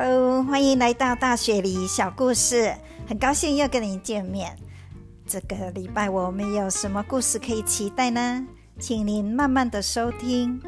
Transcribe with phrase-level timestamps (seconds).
[0.00, 2.72] Hello，欢迎来到大雪里小故事，
[3.08, 4.56] 很高兴又跟你见面。
[5.26, 8.46] 这个礼拜我们有什么故事可以期待呢？
[8.78, 10.62] 请您慢慢的收听。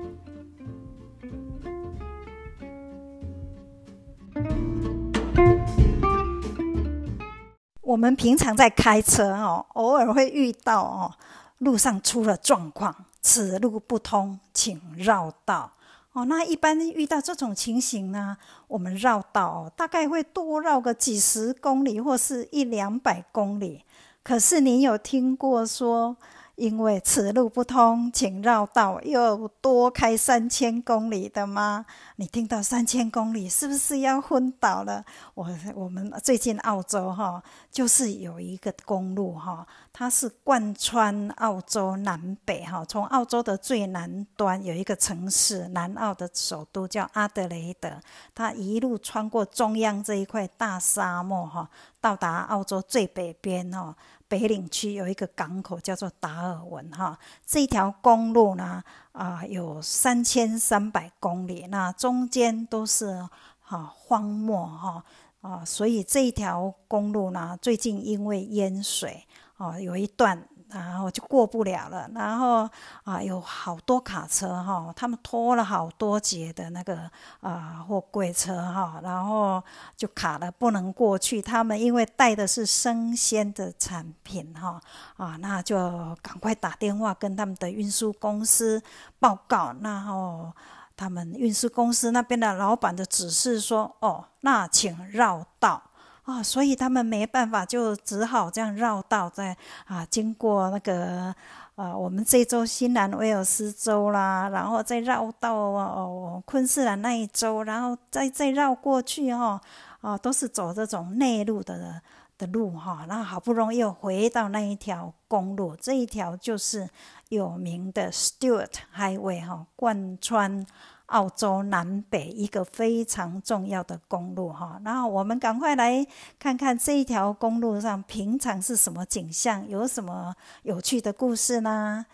[7.83, 11.15] 我们平常在开车哦，偶尔会遇到哦，
[11.59, 15.71] 路上出了状况，此路不通，请绕道。
[16.13, 23.85] 哦，那一般遇到这种情形呢，我们绕道大概会多绕个几十公里，或是一两百公里。
[24.23, 26.17] 可是你有听过说？
[26.61, 31.87] 因为此路不通，请绕道，又多开三千公里的吗？
[32.17, 35.03] 你听到三千公里，是不是要昏倒了？
[35.33, 47.89] 我我们最近澳洲哈，就是有一个公路哈，它是贯穿澳洲南北哈，从澳洲的最南端有一个城市，南澳的首都叫阿德雷德，
[48.35, 51.71] 它一路穿过中央这一块大沙漠哈，
[52.03, 53.97] 到达澳洲最北边哈。
[54.31, 63.29] 北岭区有一个港口叫做达尔文哈，这条公路呢啊有三千三百公里，那中间都是
[63.61, 65.05] 哈荒漠哈
[65.41, 70.47] 啊，所以这一条公路呢最近因为淹水啊有一段。
[70.73, 72.69] 然后就过不了了，然后
[73.05, 79.63] 啊，有好多卡车哈，他们拖了好多节的那个啊货柜车哈，然后
[79.97, 81.43] 就卡了，不能过去。
[81.43, 84.81] 他们因为带的是生鲜的产品哈，
[85.17, 85.77] 啊，那就
[86.23, 88.83] 赶快打电话跟他们的运输公司
[89.19, 89.75] 报告。
[89.83, 90.53] 然后
[90.97, 95.83] 他们运输公司那边的老板的指示说，哦，那请绕道。
[96.25, 101.35] 啊，所以他们没办法，就只好这样绕道，在啊，经过那个
[101.75, 109.61] 啊，我们这州新南威尔斯州啦，然后再绕到哦昆士兰那一州，然后再再绕过去哈，
[110.01, 112.01] 啊，都是走这种内陆的
[112.39, 116.89] 的路哈，然后好不容易又回到那一条公路，这一条就是
[117.31, 120.65] 有名的 Stewart Highway 哈，贯穿。
[121.11, 126.07] 澳洲南北一个非常重要的公路哈，然后我们赶快来
[126.39, 132.07] 看看这一条公路上平常是什么景象，有什么有趣的故事呢？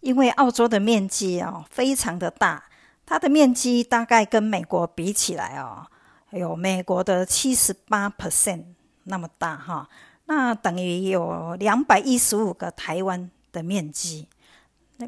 [0.00, 2.64] 因为澳洲的面积哦非常的大，
[3.06, 5.86] 它的面积大概跟美国比起来哦，
[6.30, 8.64] 有美国的七十八 percent
[9.04, 9.88] 那么大哈，
[10.24, 14.26] 那等于有两百一十五个台湾的面积。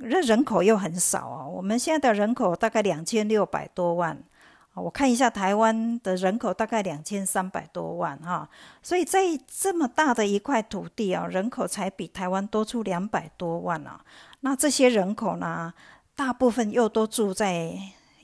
[0.01, 4.17] 那人口又很少啊，我们现在的人口大概两千六百多万
[4.73, 8.49] 啊，我看一下台湾的人口大概两千三百多万哈，
[8.83, 14.01] 所以在这么大的一块土地啊，人口才比台湾多出两百多万啊。
[14.41, 15.73] 那这些人口呢，
[16.17, 17.79] 大部分又都住在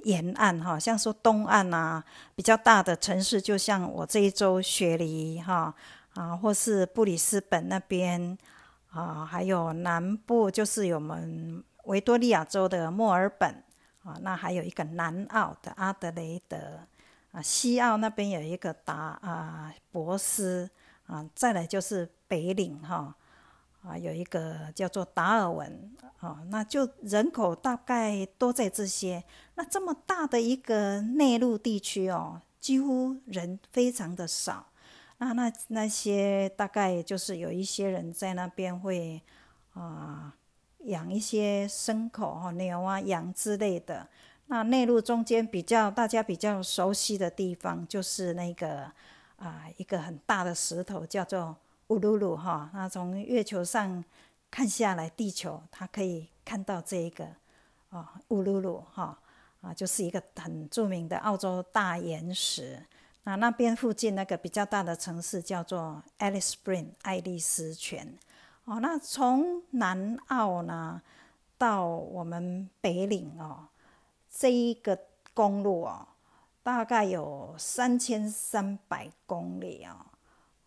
[0.05, 2.03] 沿岸哈，像说东岸啊，
[2.35, 5.75] 比较大的城市，就像我这一周雪梨哈
[6.15, 8.39] 啊，或是布里斯本那边。
[8.91, 13.63] 啊，还有南部就是我们维多利亚州的墨尔本
[14.03, 16.81] 啊，那还有一个南澳的阿德雷德
[17.33, 20.69] 啊，西澳那边有一个达啊博斯
[21.07, 23.15] 啊，再来就是北岭哈
[23.83, 29.23] 啊，有一个叫做达尔文啊，那就人口大概都在这些。
[29.55, 34.67] 那这么大的一个内陆地区哦，几乎人非常的少。
[35.19, 39.21] 那那那些大概就是有一些人在那边会
[39.75, 40.33] 啊
[40.85, 44.09] 养一些牲口哈牛啊羊之类的。
[44.47, 48.91] 那内陆中间比较大家比较熟悉的地方就是那个
[49.37, 51.55] 啊一个很大的石头叫做
[51.89, 52.71] 乌鲁鲁哈。
[52.73, 54.03] 那从月球上
[54.51, 57.27] 看下来，地球它可以看到这一个
[57.91, 59.19] 啊乌鲁鲁哈
[59.61, 62.83] 啊就是一个很著名的澳洲大岩石。
[63.29, 68.17] 那那边附近那个比较大的城市叫做 Alice Spring 爱丽丝泉
[68.65, 68.81] 哦。
[68.81, 71.03] 那从南澳呢
[71.59, 73.69] 到我们北岭哦，
[74.33, 74.99] 这一个
[75.35, 76.09] 公路哦，
[76.63, 80.07] 大概有三千三百公里哦。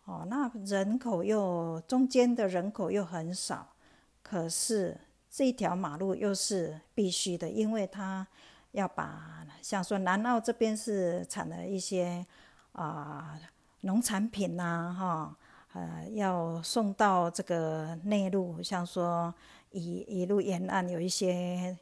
[0.04, 3.74] 哦，那人口又中间的人口又很少，
[4.22, 4.96] 可是
[5.28, 8.24] 这条马路又是必须的，因为它
[8.70, 12.24] 要把像说南澳这边是产了一些。
[12.72, 13.38] 啊，
[13.82, 15.36] 农产品呐，哈，
[15.74, 19.34] 呃，要送到这个内陆，像说
[19.70, 21.76] 一一路沿岸有一些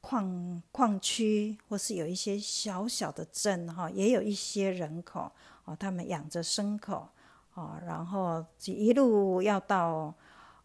[0.00, 5.32] 矿矿区，或是有一些小小的镇，哈，也有一些人口，
[5.64, 7.08] 哦，他们养着牲口，
[7.54, 10.14] 哦，然后一路要到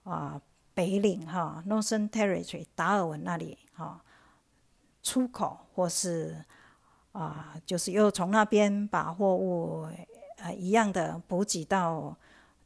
[0.04, 0.40] 啊
[0.76, 4.04] 北岭，哈，Northern Territory 达尔文那里，哈，
[5.02, 6.46] 出口或是。
[7.14, 9.88] 啊，就是又从那边把货物
[10.38, 12.16] 呃一样的补给到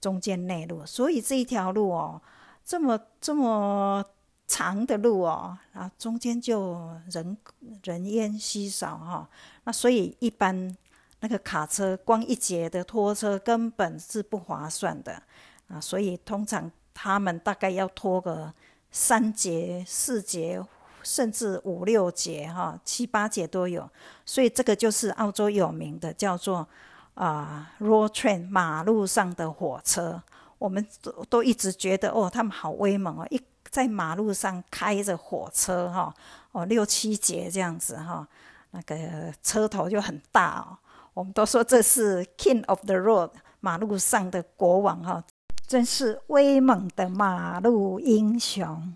[0.02, 2.22] 中间内陆，所以这一条路哦，
[2.66, 4.04] 这么这么
[4.48, 7.38] 长的路哦，啊，中间就人
[7.84, 9.30] 人烟稀少哈，
[9.64, 10.76] 那所以一般
[11.20, 15.22] 那个卡车光一节的拖车根本是不划算的
[15.68, 18.54] 啊，所以通常他们大概要拖个。
[18.90, 20.64] 三节、四节，
[21.04, 23.90] 甚至五六节，哈，七八节都有。
[24.26, 26.68] 所以这个就是澳洲有名的，叫做
[27.14, 30.22] 啊，road train，马路上的火车。
[30.58, 36.14] 我们都都一直觉得，哦，他们好威猛哦，一在马路上开着火车，哈，
[36.52, 38.28] 哦，六七节这样子，哈，
[38.72, 40.78] 那个车头就很大哦。
[41.14, 45.24] 我们都说这是 King of the Road，马路上的国王，哈。
[45.68, 48.96] 真是威猛的马路英雄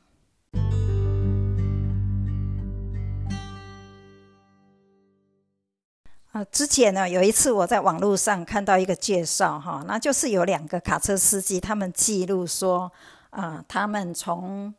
[6.32, 6.44] 啊！
[6.46, 12.90] 之前呢，有一次我在网络上看到一个介绍，哈，那就是有两个卡车司机，他们记录说，
[13.32, 14.74] 啊，他们从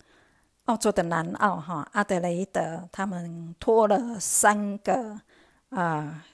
[0.64, 5.20] 澳洲的南澳，哈，阿德雷德，他们拖了三个
[5.68, 6.24] 啊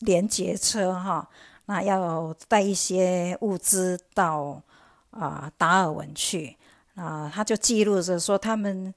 [0.00, 1.28] 连接车，哈。
[1.66, 4.62] 那要带一些物资到
[5.10, 6.54] 啊达尔文去
[6.94, 8.94] 啊，他就记录着说，他们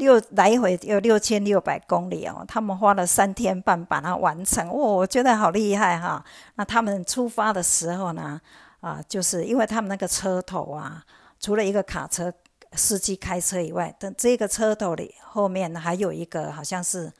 [0.00, 6.24] 六来回有六千六百公里哦，他们花了三天半把它完成，哇，我觉得好厉害哈。
[6.56, 8.40] 那他们出发的时候呢，
[8.80, 11.04] 啊，就是因为他们那个车头啊，
[11.38, 12.32] 除了一个卡车
[12.72, 17.12] 司机开车以外，等这个车头里后面还有一个好像是。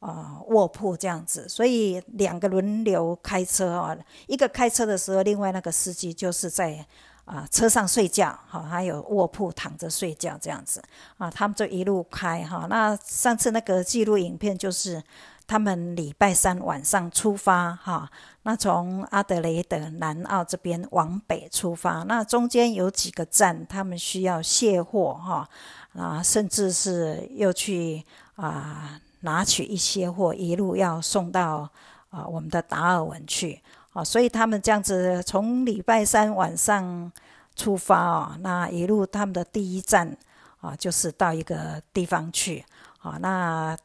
[0.00, 3.98] 啊，卧铺这样子，所以两个轮流开车啊。
[4.28, 6.86] 一个开车的时候，另外那个司机就是在
[7.28, 10.82] 啊车上睡觉，哈，还有卧铺躺着睡觉这样子
[11.18, 11.30] 啊。
[11.30, 12.66] 他们就一路开哈。
[12.70, 15.02] 那上次那个记录影片就是
[15.46, 18.10] 他们礼拜三晚上出发哈。
[18.42, 25.48] 那从阿德雷德南澳这边往北出发，那中间有几个站，他们需要卸货哈
[25.92, 28.02] 啊，甚至是又去
[28.36, 29.00] 啊。
[29.22, 31.68] 拿取一些货，一路要送到
[32.08, 33.60] 啊我们的达尔文去
[33.98, 37.10] 啊，所以他们这样子从礼拜三晚上
[37.56, 40.16] 出发啊，那一路他们的第一站
[40.60, 42.64] 啊就是到一个地方去
[43.00, 43.76] 啊，那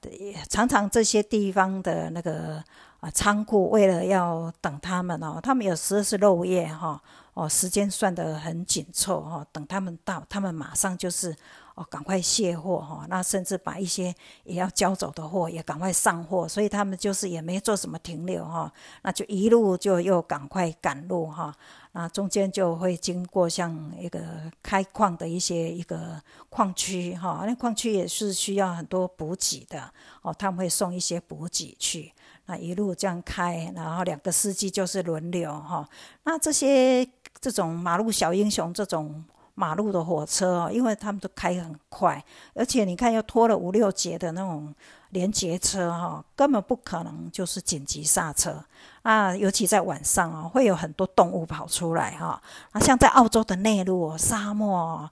[0.47, 2.63] 常常这些地方的那个
[2.99, 7.01] 啊仓库为了要等他们哦，他们有时候是漏夜哈
[7.33, 11.35] 哦，时间算得很紧凑哈，等他们到，他们马上就是。
[11.75, 18.71] 哦，赶快卸货哈，那甚至把一些也要交走的货也赶快上货，所以他们就是也没做什么停留哈，
[19.01, 21.51] 那就一路就又赶快赶路哈，
[21.93, 24.21] 那中间就会经过像一个
[24.61, 29.91] 开矿的一些一个矿区哈，那矿区也是需要很多补给的
[30.21, 32.13] 哦，他们会送一些补给去，
[32.45, 35.89] 那一路这样开，然后两个司机就是轮流哈，
[36.23, 37.03] 那这些
[37.41, 39.25] 这种马路小英雄这种。
[39.55, 42.23] 马路的火车哦，因为他们都开很快，
[42.55, 44.73] 而且你看又拖了五六节的那种
[45.09, 48.63] 连接车哈，根本不可能就是紧急刹车
[49.03, 49.35] 啊！
[49.35, 52.41] 尤其在晚上哦，会有很多动物跑出来哈。
[52.71, 55.07] 啊，像在澳洲的内陆哦，沙漠，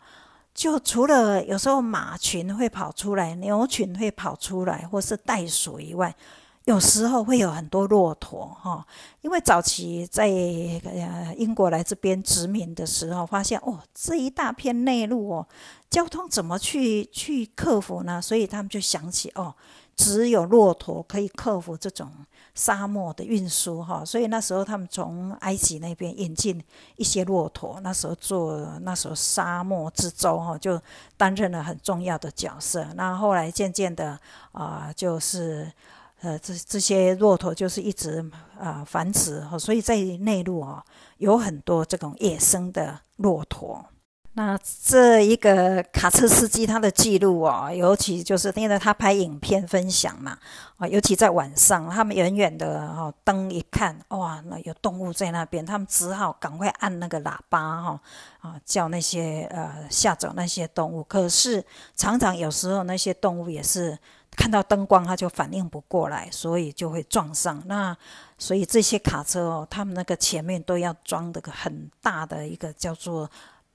[0.56, 6.16] 就除了有时候马群会跑出来，牛群会跑出来，或是袋鼠以外。
[6.66, 8.86] 有时候会有很多骆驼哈，
[9.22, 15.48] 因为早期在英国来这边殖民的时候，发现哦这一大片内陆哦，
[15.90, 18.22] 交通怎么去去克服呢？
[18.22, 19.56] 所以他们就想起哦，
[19.96, 22.08] 只有骆驼可以克服这种
[22.54, 26.64] 沙漠的运输哈，所以那时候他们从埃及那边引进
[26.96, 30.80] 一些骆驼，那时候做那时候沙漠之舟哈，就
[31.18, 32.86] 担任了很重要的角色。
[32.94, 34.20] 那后来渐渐的
[34.52, 35.72] 啊，就是。
[36.22, 38.24] 呃，这这些骆驼就是一直
[38.60, 40.84] 啊繁殖哈，所以在内陆啊
[41.18, 43.84] 有很多这种野生的骆驼。
[44.34, 50.38] 那这一个卡车司机他的记录啊，尤其就是因为他拍影片分享嘛
[50.78, 58.00] 啊，尤其在晚上，他们远远的哈灯一看，哇，那有动物在那边，他们只好赶快按那个喇叭哈
[58.40, 61.04] 啊，叫那些呃吓走那些动物。
[61.04, 63.98] 可是常常有时候那些动物也是。
[64.38, 67.62] 看到灯光，他就反应不过来，所以就会撞上。
[67.68, 67.96] 那
[68.38, 73.30] 所以这些卡车哦，他们那个前面都要装的个很大的一个叫做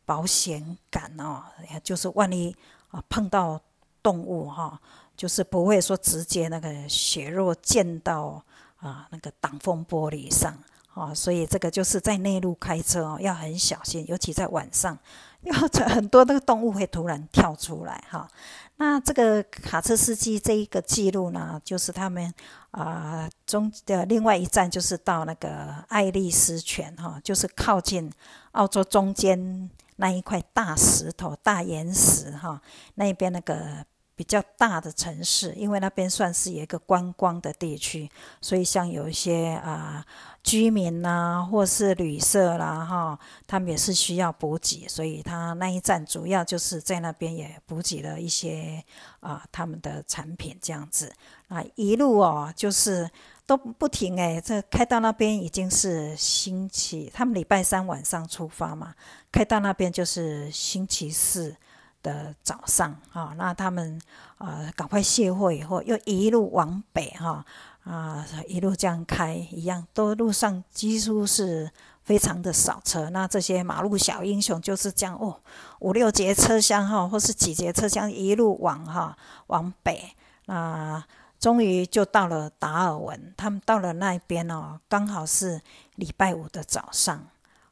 [0.04, 1.42] 保险杆哦，
[1.82, 2.54] 就是万一
[2.88, 3.60] 啊碰到
[4.02, 4.80] 动物哈，
[5.16, 8.42] 就是不会说直接那个血肉溅到
[8.78, 10.56] 啊那个挡风玻璃上
[10.96, 14.98] 哦，所以这个就是在内陆开车哦，要很小心，尤其在晚上，
[15.42, 18.26] 因为很多那个动物会突然跳出来哈。
[18.78, 22.32] 那这个卡车司机这一个记录呢，就是他们
[22.70, 28.10] 啊中的另外一站就是到那个爱丽丝泉哈，就是靠近
[28.52, 32.58] 澳洲中间那一块大石头、大岩石哈，
[32.94, 33.84] 那边那个。
[34.16, 40.02] 比较大的城市，因为那边算是一个观光的地区，所以像有一些啊
[40.42, 48.82] 居民呐，或是旅社啦，哈，他们也是需要补给，所以他那一站主要就是在那边也补给了一些
[49.20, 51.12] 啊他们的产品这样子
[51.48, 53.10] 啊，一路哦就是
[53.44, 58.94] 都不停诶，这开到那边已经是星期，他们礼拜三晚上出发嘛，
[59.30, 61.54] 开到那边就是星期四。
[62.06, 64.00] 的早上啊，那他们
[64.38, 67.44] 啊赶快卸货以后，又一路往北哈
[67.82, 71.68] 啊，一路这样开，一样都路上几乎是
[72.04, 73.10] 非常的少车。
[73.10, 75.40] 那这些马路小英雄就是这样哦，
[75.80, 79.16] 五六节车厢哈，或是几节车厢一路往哈
[79.48, 81.04] 往北，那
[81.40, 83.34] 终于就到了达尔文。
[83.36, 85.60] 他们到了那边哦，刚好是
[85.96, 87.26] 礼拜五的早上，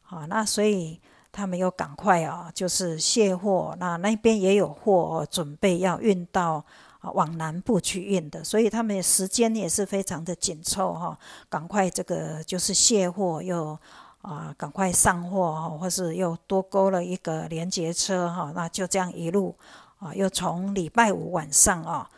[0.08, 1.00] 啊，那所以。
[1.34, 6.64] 他们又赶快啊，就是卸货，那那边也有货准备要运到
[7.00, 13.76] 啊往南部去运的，所以他们时间也是非常的紧凑哈，赶快这个就是卸货又
[14.22, 19.56] 啊赶快上货哈，或是又多勾了一个连接车哈，那就这样一路
[19.98, 22.08] 啊又从礼拜五晚上啊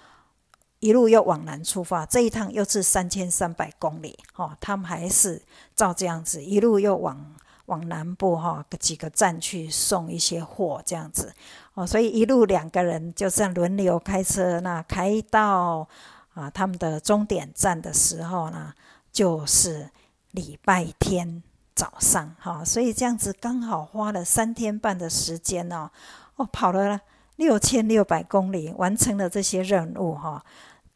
[0.80, 5.42] 一路又往南出发，这一趟又是三千三百公里哈，他们还是
[5.75, 7.35] 照这样子一路又往。
[7.66, 11.32] 往南部哈，几个站去送一些货，这样子
[11.75, 15.87] 哦，所以一路两个人就这样轮流开车，那开到
[16.35, 18.73] 啊他们的终点站的时候呢，
[19.12, 19.90] 就是
[20.30, 21.42] 礼拜天
[21.75, 25.90] 早上哈，所以这样子刚好花了三天半的时间哦，
[26.37, 27.00] 哦跑了
[27.37, 30.44] 六千六百公里，完成了这些任务哈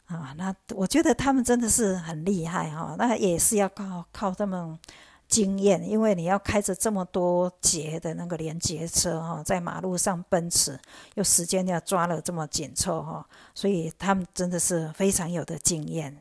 [0.07, 4.79] 啊，那我觉得他们真的是很厉害哈，那也是要靠靠他们。
[5.31, 10.77] 经验，因为你要开着这么多节的那个连接车哈，在马路上奔驰，
[11.15, 16.19] 又时间要抓了这么紧凑哈，所以他们真的是非常有的经验。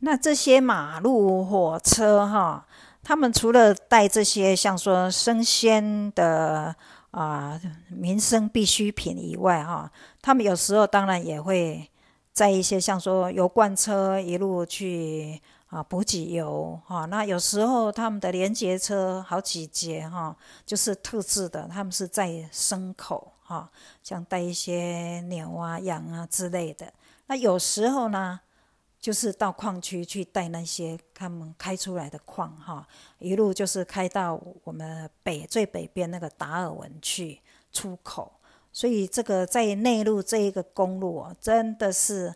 [0.00, 2.66] 那这些马路火车哈，
[3.02, 6.76] 他们除了带这些像说生鲜的
[7.12, 11.88] 啊民生必需品以外哈，他们有时候当然也会。
[12.34, 20.36] 在一些像说油罐车一路去啊补给油哈，那有时候他们的连接车好几节哈，
[20.66, 23.70] 就是特制的，他们是在牲口哈，
[24.02, 26.92] 像带一些牛啊、羊啊之类的。
[27.28, 28.40] 那有时候呢，
[29.00, 32.84] 就是到矿区去带那些他们开出来的矿哈，
[33.20, 38.32] 一路就是开到我们北最北边那个达尔文去出口。
[38.74, 42.34] 所以这个在内陆这一个公路哦，真的是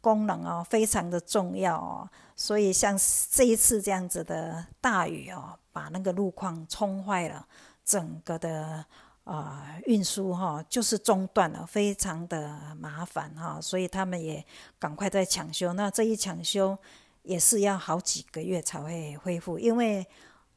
[0.00, 2.08] 功能哦非常的重要哦。
[2.34, 2.98] 所以像
[3.30, 7.46] 这一次这样子的大雨哦，把那个路况冲坏了，
[7.84, 8.82] 整个的
[9.24, 13.60] 啊运输哈就是中断了，非常的麻烦哈。
[13.60, 14.42] 所以他们也
[14.78, 15.74] 赶快在抢修。
[15.74, 16.74] 那这一抢修
[17.22, 20.06] 也是要好几个月才会恢复，因为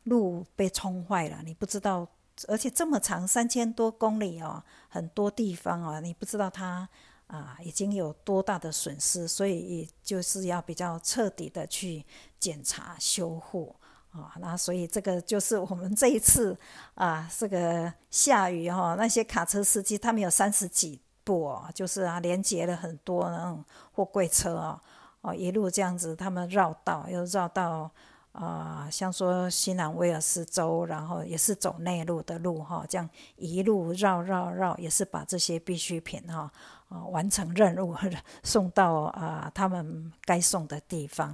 [0.03, 2.07] 路被冲坏了，你不知道。
[2.47, 6.87] 而且这么长三千多公里哦，很多地方哦，你不知道它
[7.27, 12.03] 啊已经有多大的损失，所以就是要比较彻底的去
[12.39, 13.75] 检查修护
[14.11, 14.33] 啊。
[14.39, 16.57] 那所以这个就是我们这一次
[16.95, 24.81] 啊，这个下雨哈，那些卡车司机他们有三十几部哦，就是啊连接了很多那种货柜车哦，
[25.21, 27.91] 哦一路这样子，他们绕道又绕到。
[28.33, 36.51] 啊，像说西南威尔斯州，然后也是走内陆的路哈，这样一路绕绕绕，也是把这些必需品哈
[36.89, 37.95] 啊完成任务，
[38.41, 41.31] 送到啊他们该送的地方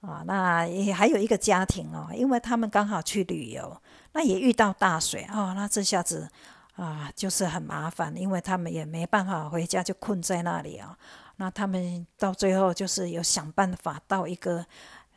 [0.00, 0.22] 啊。
[0.26, 3.76] 那也还有一个家庭哦，因为他们刚好去旅游，
[4.12, 6.28] 那也遇到大水啊，那这下子
[6.76, 10.96] 啊就是很麻烦，因为他们也没办法回家，就困在那里啊。
[11.34, 14.64] 那他们到最后就是有想办法到一个。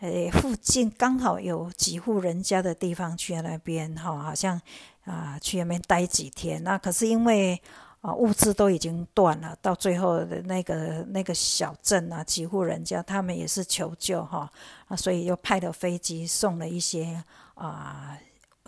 [0.02, 4.60] 诶，附近刚好有几户人家的地方去那边哈，好像
[5.06, 6.64] 啊去那边待几天。
[6.64, 7.62] 那可是因为
[8.02, 14.52] 啊物资都已经断了，到最后的那个那个小镇啊几户人家他们也是求救哈
[14.88, 18.18] 啊，所以又派了飞机送了一些啊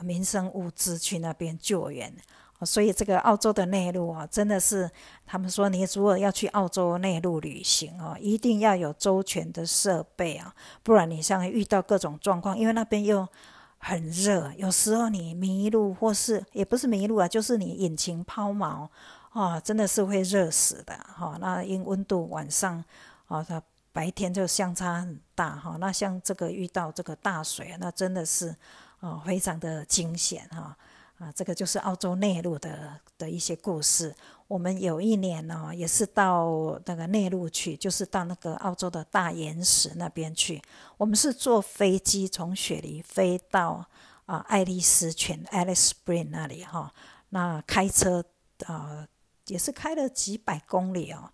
[0.04, 2.16] 民生物资去那边救援。
[2.65, 4.89] 所以这个澳洲的内陆啊，真的是
[5.25, 10.53] 他们说，你如果要去澳洲内陆旅行哦，一定要有周全的设备啊，
[10.84, 13.27] 不然你像遇到各种状况，因为那边又
[13.77, 18.88] 很热，有时候你迷路或是也不是迷路啊，就是你引擎抛锚
[19.32, 21.38] 啊，真的是会热死的哈。
[21.39, 22.84] 那因温度晚上
[23.27, 25.75] 啊，它白天就相差很大哈。
[25.79, 28.55] 那像这个遇到这个大水，那真的是
[29.00, 30.77] 啊，非常的惊险哈。
[31.24, 34.13] 啊，这个就是澳洲内陆的的一些故事。
[34.50, 40.62] 我们有一年呢，也是到那个内陆去，就是到那个澳洲的大岩石那边去。
[40.98, 43.88] 我们是坐飞机从雪梨飞到
[44.25, 46.94] 啊爱丽丝泉 （Alice Spring） 那里哈。
[47.30, 48.24] 那开车
[48.65, 49.08] 啊，
[49.48, 51.32] 也是开了几百公里哦。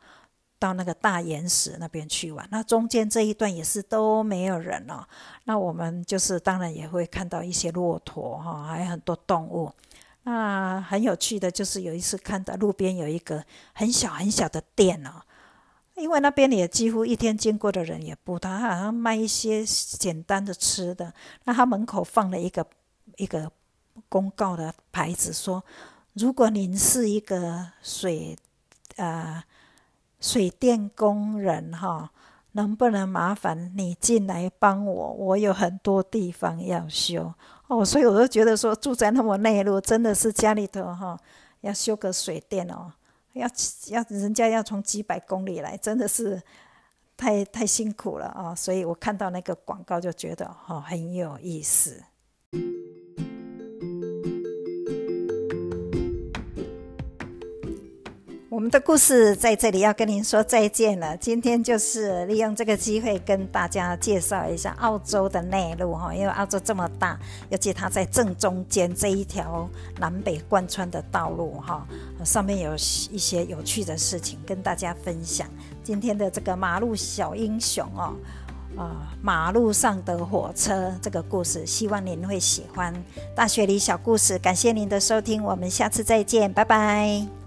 [0.59, 5.07] 到那个大岩石那边去玩，那中间这一段也是都没有人哦。
[5.45, 9.71] 那我们就是当然也会看到一些骆驼哈，还有很多动物。
[10.23, 15.21] 那很有趣的就是有一次看到路边有一个很小很小的店哦，
[15.95, 21.13] 因为那边也几乎一天经过的人也不多，他好像卖一些简单的吃的。
[21.45, 22.67] 那他门口放了一个
[23.15, 23.49] 一个
[24.09, 25.63] 公告的牌子，说
[26.13, 28.35] 如果您是一个水
[28.97, 29.45] 啊。
[30.19, 32.11] 水电工人哈，
[32.51, 35.13] 能不能麻烦你进来帮我？
[35.13, 37.33] 我有很多地方要修
[37.67, 41.17] 哦，所以我就觉得说住在那么内陆，真的是家里头哈
[41.61, 42.91] 要修个水电哦，
[43.33, 43.47] 要
[43.87, 46.41] 要人家要从几百公里来，真的是
[47.15, 48.55] 太太辛苦了啊！
[48.55, 52.03] 所以我看到那个广告就觉得哈很有意思。
[58.59, 61.15] 我们的故事在这里要跟您说再见了。
[61.15, 69.65] 今天就是利用这个机会跟大家介绍一下澳洲的内陆哈，因为澳洲这么大，尤其它在正中间这一条
[69.97, 71.87] 南北贯穿的道路哈，
[72.25, 75.47] 上面有一些有趣的事情跟大家分享。
[75.81, 78.13] 今天的这个马路小英雄哦，
[78.75, 82.93] 啊，马路上的火车这个故事，希望您会喜欢。
[83.33, 87.38] 大学里小故事，感谢您的收听，我们下次再见，拜拜。